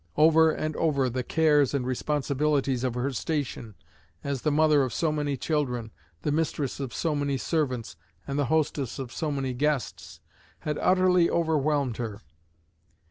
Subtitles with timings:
[0.17, 3.75] Over and over the cares and responsibilities of her station
[4.23, 5.91] as the mother of so many children,
[6.23, 10.19] the mistress of so many servants and the hostess of so many guests,
[10.61, 12.19] had utterly overwhelmed her.